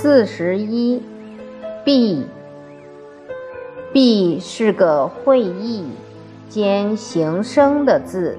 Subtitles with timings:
[0.00, 1.02] 四十一，
[1.84, 2.24] 闭。
[3.92, 5.90] 闭是个会意
[6.48, 8.38] 兼形声的字，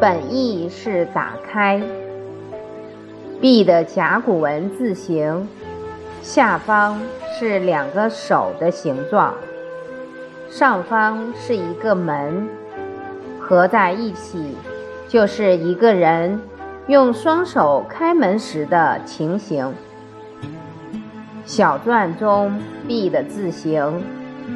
[0.00, 1.82] 本意是打开。
[3.38, 5.46] 闭的甲骨文字形，
[6.22, 6.98] 下方
[7.38, 9.34] 是两个手的形状，
[10.48, 12.48] 上方是一个门，
[13.38, 14.56] 合在一起
[15.06, 16.40] 就是一个人
[16.86, 19.70] 用双手开门时的情形。
[21.44, 24.02] 小篆中“闭”的字形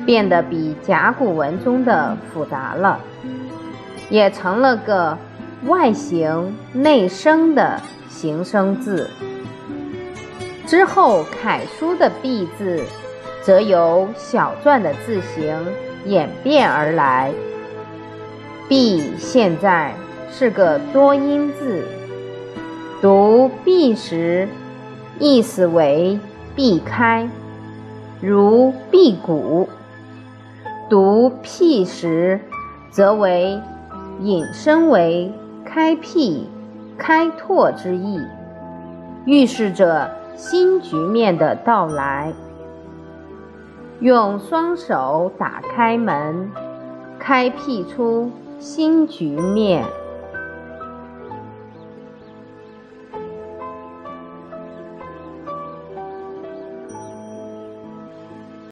[0.06, 3.00] 变得比甲骨文中的复杂了，
[4.10, 5.18] 也成了个
[5.66, 9.10] 外形内生的形声字。
[10.66, 12.80] 之后楷书的“闭”字，
[13.42, 15.54] 则由小篆的字形
[16.06, 17.32] 演变而来。
[18.68, 19.92] “闭”现在
[20.30, 21.84] 是个多音字，
[23.02, 24.48] 读“闭”时，
[25.18, 26.18] 意思为。
[26.56, 27.28] 避开，
[28.20, 29.66] 如辟谷；
[30.88, 32.38] 读辟时，
[32.92, 33.60] 则为
[34.20, 35.32] 引申为
[35.64, 36.48] 开辟、
[36.96, 38.20] 开拓之意，
[39.24, 42.32] 预示着新局面的到来。
[43.98, 46.48] 用双手打开门，
[47.18, 49.84] 开辟出新局面。